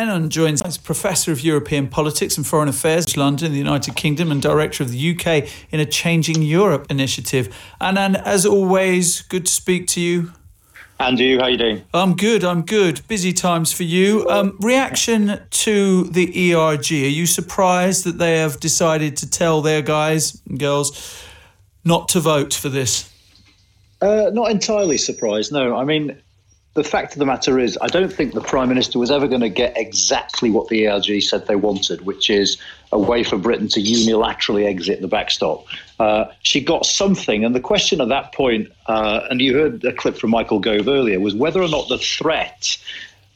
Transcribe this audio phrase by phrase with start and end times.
[0.00, 4.40] Anand joins as Professor of European Politics and Foreign Affairs, London, the United Kingdom, and
[4.40, 7.54] Director of the UK in a Changing Europe initiative.
[7.82, 10.32] Anand, as always, good to speak to you.
[10.98, 11.84] And you, how are you doing?
[11.92, 12.44] I'm good.
[12.44, 13.06] I'm good.
[13.08, 14.26] Busy times for you.
[14.30, 16.92] Um, reaction to the ERG?
[16.92, 21.22] Are you surprised that they have decided to tell their guys and girls
[21.84, 23.12] not to vote for this?
[24.00, 25.52] Uh, not entirely surprised.
[25.52, 26.16] No, I mean
[26.82, 29.42] the fact of the matter is, I don't think the Prime Minister was ever going
[29.42, 32.56] to get exactly what the ERG said they wanted, which is
[32.90, 35.66] a way for Britain to unilaterally exit the backstop.
[35.98, 39.92] Uh, she got something, and the question at that point, uh, and you heard a
[39.92, 42.78] clip from Michael Gove earlier, was whether or not the threat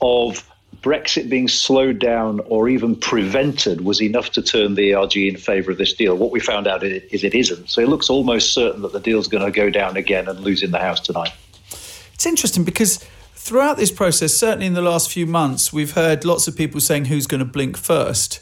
[0.00, 5.36] of Brexit being slowed down or even prevented was enough to turn the ERG in
[5.36, 6.16] favour of this deal.
[6.16, 7.68] What we found out is it isn't.
[7.68, 10.62] So it looks almost certain that the deal's going to go down again and lose
[10.62, 11.32] in the House tonight.
[12.16, 13.04] It's interesting because
[13.46, 17.04] throughout this process, certainly in the last few months, we've heard lots of people saying
[17.04, 18.40] who's going to blink first.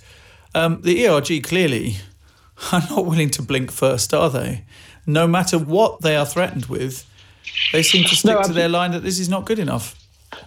[0.54, 1.96] Um, the ERG clearly
[2.72, 4.64] are not willing to blink first, are they?
[5.06, 7.06] No matter what they are threatened with,
[7.72, 9.94] they seem to stick no, to their line that this is not good enough.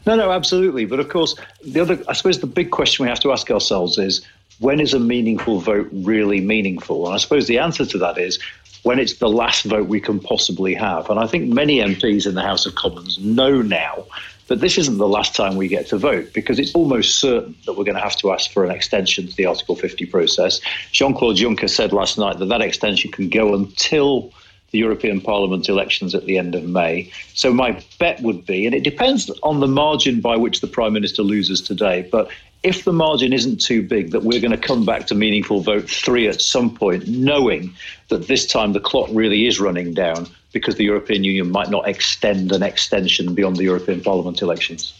[0.08, 0.86] No, no, absolutely.
[0.86, 4.00] But of course, the other, I suppose, the big question we have to ask ourselves
[4.00, 4.26] is
[4.58, 7.06] when is a meaningful vote really meaningful?
[7.06, 8.40] And I suppose the answer to that is
[8.88, 11.10] when it's the last vote we can possibly have.
[11.10, 14.06] And I think many MPs in the House of Commons know now
[14.48, 17.74] that this isn't the last time we get to vote because it's almost certain that
[17.74, 20.62] we're going to have to ask for an extension to the Article 50 process.
[20.94, 24.32] Jean Claude Juncker said last night that that extension can go until
[24.72, 27.12] the European Parliament elections at the end of May.
[27.34, 30.94] So my bet would be, and it depends on the margin by which the Prime
[30.94, 32.30] Minister loses today, but
[32.64, 35.90] if the margin isn't too big, that we're going to come back to meaningful vote
[35.90, 37.74] three at some point, knowing
[38.10, 41.88] that this time the clock really is running down because the European Union might not
[41.88, 44.94] extend an extension beyond the European Parliament elections.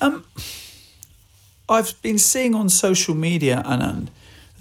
[0.00, 0.24] Um,
[1.68, 4.08] I've been seeing on social media, Anand,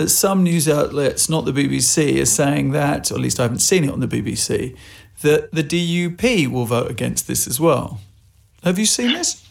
[0.03, 3.59] that some news outlets, not the BBC, are saying that, or at least I haven't
[3.59, 4.75] seen it on the BBC,
[5.21, 8.01] that the DUP will vote against this as well.
[8.63, 9.47] Have you seen this?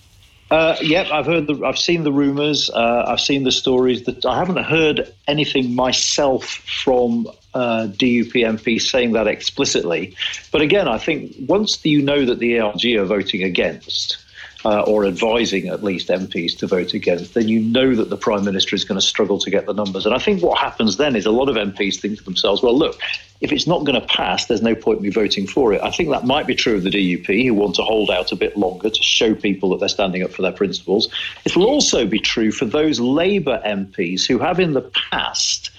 [0.50, 4.02] Uh, yep, I've heard the, I've seen the rumours, uh, I've seen the stories.
[4.02, 10.14] That I haven't heard anything myself from uh, DUP MPs saying that explicitly.
[10.50, 14.18] But again, I think once you know that the ERG are voting against,
[14.64, 18.44] uh, or advising at least MPs to vote against, then you know that the Prime
[18.44, 20.06] Minister is going to struggle to get the numbers.
[20.06, 22.76] And I think what happens then is a lot of MPs think to themselves, well,
[22.76, 23.00] look,
[23.40, 25.82] if it's not going to pass, there's no point in me voting for it.
[25.82, 28.36] I think that might be true of the DUP, who want to hold out a
[28.36, 31.08] bit longer to show people that they're standing up for their principles.
[31.44, 35.70] It will also be true for those Labour MPs who have in the past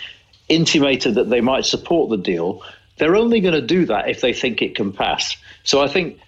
[0.49, 2.61] intimated that they might support the deal.
[2.97, 5.37] They're only going to do that if they think it can pass.
[5.63, 6.19] So I think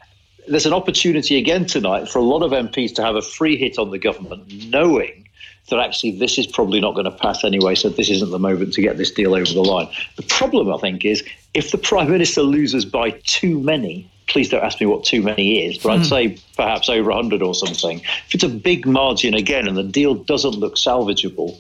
[0.48, 3.78] there's an opportunity again tonight for a lot of MPs to have a free hit
[3.78, 5.28] on the government, knowing
[5.70, 8.74] that actually this is probably not going to pass anyway, so this isn't the moment
[8.74, 9.88] to get this deal over the line.
[10.16, 11.24] The problem, I think, is
[11.54, 15.66] if the Prime Minister loses by too many, please don't ask me what too many
[15.66, 16.04] is, but I'd hmm.
[16.04, 18.00] say perhaps over 100 or something.
[18.28, 21.60] If it's a big margin again and the deal doesn't look salvageable,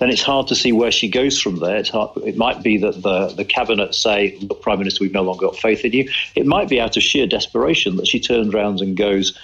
[0.00, 1.82] then it's hard to see where she goes from there.
[1.84, 5.46] Hard, it might be that the, the cabinet say, look, Prime Minister, we've no longer
[5.46, 6.10] got faith in you.
[6.34, 9.38] It might be out of sheer desperation that she turns around and goes,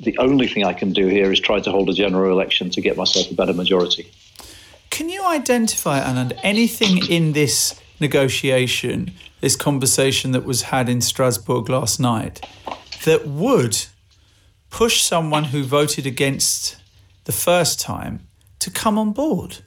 [0.00, 2.80] the only thing I can do here is try to hold a general election to
[2.80, 4.10] get myself a better majority.
[4.90, 11.68] Can you identify, Anand, anything in this negotiation, this conversation that was had in Strasbourg
[11.68, 12.44] last night,
[13.04, 13.86] that would
[14.70, 16.76] push someone who voted against
[17.24, 18.26] the first time
[18.58, 19.58] to come on board?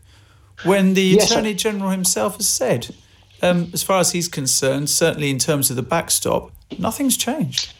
[0.63, 2.93] When the yes, Attorney General himself has said,
[3.41, 7.73] um, as far as he's concerned, certainly in terms of the backstop, nothing's changed.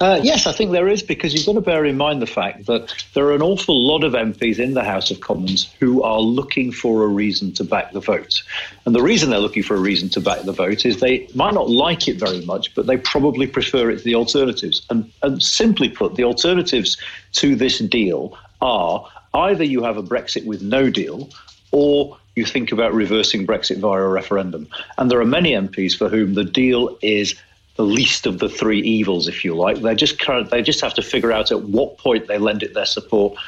[0.00, 2.66] Uh, yes, I think there is because you've got to bear in mind the fact
[2.66, 6.20] that there are an awful lot of MPs in the House of Commons who are
[6.20, 8.42] looking for a reason to back the vote.
[8.86, 11.54] And the reason they're looking for a reason to back the vote is they might
[11.54, 14.82] not like it very much, but they probably prefer it to the alternatives.
[14.90, 16.96] And, and simply put, the alternatives
[17.32, 21.28] to this deal are either you have a Brexit with no deal,
[21.70, 24.68] or you think about reversing Brexit via a referendum.
[24.96, 27.34] And there are many MPs for whom the deal is
[27.76, 29.78] the least of the three evils, if you like.
[29.78, 30.20] They just
[30.50, 33.38] they just have to figure out at what point they lend it their support,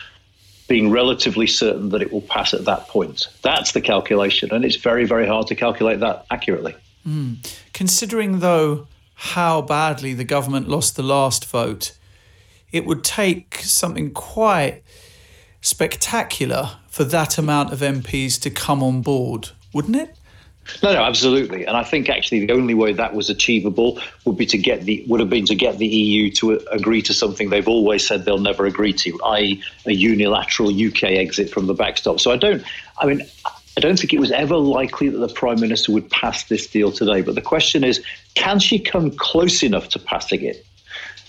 [0.68, 3.26] being relatively certain that it will pass at that point.
[3.42, 6.76] That's the calculation, and it's very very hard to calculate that accurately.
[7.06, 7.38] Mm.
[7.72, 11.92] Considering though how badly the government lost the last vote,
[12.72, 14.82] it would take something quite
[15.60, 20.16] spectacular for that amount of MPs to come on board, wouldn't it?
[20.82, 21.64] No, no, absolutely.
[21.66, 25.04] And I think actually the only way that was achievable would be to get the
[25.08, 28.38] would have been to get the EU to agree to something they've always said they'll
[28.38, 32.20] never agree to, i.e., a unilateral UK exit from the backstop.
[32.20, 32.62] So I don't.
[32.98, 33.22] I mean.
[33.76, 36.90] I don't think it was ever likely that the Prime Minister would pass this deal
[36.90, 37.22] today.
[37.22, 38.04] But the question is
[38.34, 40.66] can she come close enough to passing it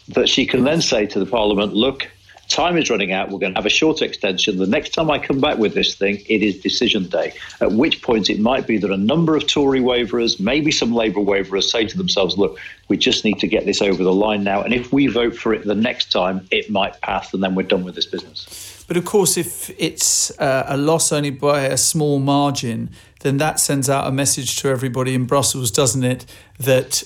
[0.09, 2.09] that she can then say to the Parliament, look,
[2.51, 3.29] time is running out.
[3.29, 4.57] We're going to have a short extension.
[4.57, 7.33] The next time I come back with this thing, it is decision day.
[7.59, 11.21] At which point it might be that a number of Tory waverers, maybe some Labour
[11.21, 14.61] waverers, say to themselves, look, we just need to get this over the line now.
[14.61, 17.63] And if we vote for it the next time, it might pass and then we're
[17.63, 18.83] done with this business.
[18.87, 22.89] But of course, if it's uh, a loss only by a small margin,
[23.21, 26.25] then that sends out a message to everybody in Brussels, doesn't it?
[26.59, 27.03] That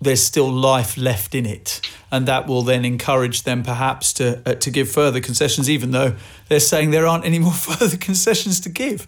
[0.00, 4.54] there's still life left in it, and that will then encourage them perhaps to uh,
[4.54, 6.14] to give further concessions, even though
[6.48, 9.06] they're saying there aren't any more further concessions to give.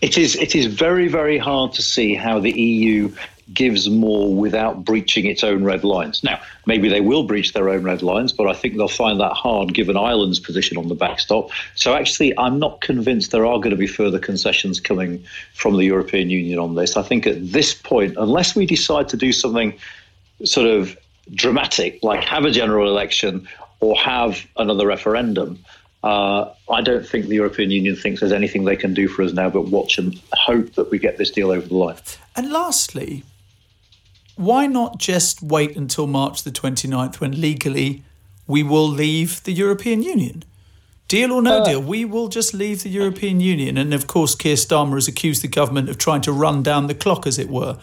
[0.00, 3.12] It is it is very very hard to see how the EU
[3.52, 6.22] gives more without breaching its own red lines.
[6.22, 9.32] Now, maybe they will breach their own red lines, but I think they'll find that
[9.32, 11.50] hard given Ireland's position on the backstop.
[11.74, 15.24] So actually, I'm not convinced there are going to be further concessions coming
[15.54, 16.96] from the European Union on this.
[16.96, 19.78] I think at this point, unless we decide to do something
[20.44, 20.96] sort of
[21.34, 23.48] dramatic, like have a general election
[23.80, 25.58] or have another referendum.
[26.02, 29.32] Uh, I don't think the European Union thinks there's anything they can do for us
[29.32, 31.96] now but watch and hope that we get this deal over the line.
[32.36, 33.24] And lastly,
[34.36, 38.04] why not just wait until March the 29th when legally
[38.46, 40.44] we will leave the European Union?
[41.08, 43.76] Deal or no uh, deal, we will just leave the European Union.
[43.76, 46.94] And of course, Keir Starmer has accused the government of trying to run down the
[46.94, 47.78] clock, as it were.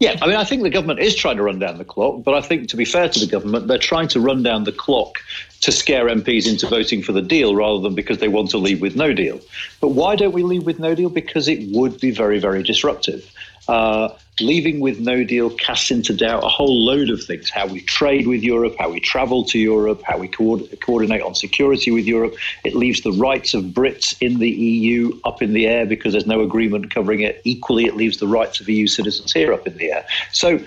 [0.00, 2.34] Yeah, I mean, I think the government is trying to run down the clock, but
[2.34, 5.20] I think to be fair to the government, they're trying to run down the clock
[5.60, 8.80] to scare MPs into voting for the deal rather than because they want to leave
[8.80, 9.40] with no deal.
[9.80, 11.10] But why don't we leave with no deal?
[11.10, 13.30] Because it would be very, very disruptive.
[13.68, 14.08] Uh,
[14.40, 18.26] leaving with no deal casts into doubt a whole load of things how we trade
[18.26, 22.34] with Europe, how we travel to Europe, how we co- coordinate on security with Europe.
[22.64, 26.26] It leaves the rights of Brits in the EU up in the air because there's
[26.26, 27.40] no agreement covering it.
[27.44, 30.04] Equally, it leaves the rights of EU citizens here up in the air.
[30.32, 30.58] So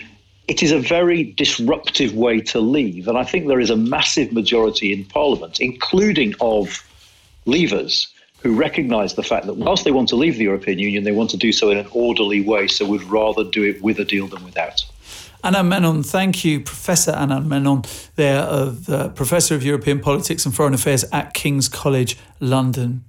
[0.47, 3.07] it is a very disruptive way to leave.
[3.07, 6.83] And I think there is a massive majority in Parliament, including of
[7.45, 8.07] leavers
[8.39, 11.29] who recognise the fact that whilst they want to leave the European Union, they want
[11.31, 14.27] to do so in an orderly way, so would rather do it with a deal
[14.27, 14.85] than without.
[15.43, 17.83] Anand Menon, thank you, Professor Anand Menon,
[18.15, 23.03] there, of uh, Professor of European Politics and Foreign Affairs at King's College London.